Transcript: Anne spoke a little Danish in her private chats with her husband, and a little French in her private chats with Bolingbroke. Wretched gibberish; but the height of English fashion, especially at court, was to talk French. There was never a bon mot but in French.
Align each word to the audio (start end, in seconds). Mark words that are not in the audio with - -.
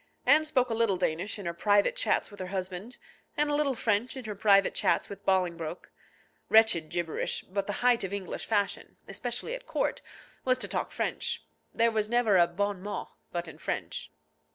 Anne 0.25 0.43
spoke 0.43 0.71
a 0.71 0.73
little 0.73 0.97
Danish 0.97 1.37
in 1.37 1.45
her 1.45 1.53
private 1.53 1.95
chats 1.95 2.31
with 2.31 2.39
her 2.39 2.47
husband, 2.47 2.97
and 3.37 3.51
a 3.51 3.53
little 3.53 3.75
French 3.75 4.17
in 4.17 4.25
her 4.25 4.33
private 4.33 4.73
chats 4.73 5.09
with 5.09 5.23
Bolingbroke. 5.27 5.91
Wretched 6.49 6.89
gibberish; 6.89 7.43
but 7.43 7.67
the 7.67 7.73
height 7.85 8.03
of 8.03 8.11
English 8.11 8.47
fashion, 8.47 8.97
especially 9.07 9.53
at 9.53 9.67
court, 9.67 10.01
was 10.43 10.57
to 10.57 10.67
talk 10.67 10.89
French. 10.89 11.43
There 11.71 11.91
was 11.91 12.09
never 12.09 12.35
a 12.37 12.47
bon 12.47 12.81
mot 12.81 13.11
but 13.31 13.47
in 13.47 13.59
French. 13.59 14.09